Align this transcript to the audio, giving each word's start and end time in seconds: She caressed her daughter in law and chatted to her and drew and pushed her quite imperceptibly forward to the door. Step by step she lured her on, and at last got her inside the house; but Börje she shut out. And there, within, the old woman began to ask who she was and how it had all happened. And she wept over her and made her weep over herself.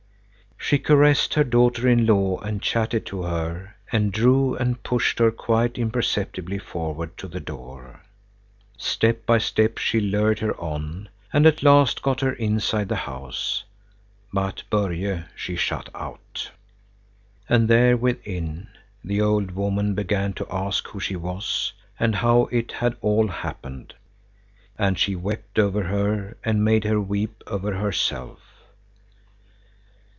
She 0.63 0.77
caressed 0.77 1.33
her 1.33 1.43
daughter 1.43 1.85
in 1.89 2.05
law 2.05 2.37
and 2.39 2.61
chatted 2.61 3.05
to 3.07 3.23
her 3.23 3.75
and 3.91 4.13
drew 4.13 4.55
and 4.55 4.81
pushed 4.81 5.19
her 5.19 5.29
quite 5.31 5.77
imperceptibly 5.77 6.59
forward 6.59 7.17
to 7.17 7.27
the 7.27 7.41
door. 7.41 8.03
Step 8.77 9.25
by 9.25 9.37
step 9.39 9.79
she 9.79 9.99
lured 9.99 10.39
her 10.39 10.55
on, 10.61 11.09
and 11.33 11.45
at 11.45 11.63
last 11.63 12.01
got 12.03 12.21
her 12.21 12.31
inside 12.33 12.87
the 12.87 12.95
house; 12.95 13.63
but 14.31 14.63
Börje 14.71 15.25
she 15.35 15.57
shut 15.57 15.89
out. 15.93 16.51
And 17.49 17.67
there, 17.67 17.97
within, 17.97 18.67
the 19.03 19.19
old 19.19 19.51
woman 19.51 19.93
began 19.93 20.31
to 20.33 20.47
ask 20.49 20.87
who 20.87 21.01
she 21.01 21.17
was 21.17 21.73
and 21.99 22.15
how 22.17 22.43
it 22.45 22.71
had 22.71 22.95
all 23.01 23.27
happened. 23.27 23.93
And 24.77 24.97
she 24.97 25.15
wept 25.17 25.59
over 25.59 25.83
her 25.85 26.37
and 26.45 26.63
made 26.63 26.85
her 26.85 27.01
weep 27.01 27.43
over 27.47 27.73
herself. 27.75 28.39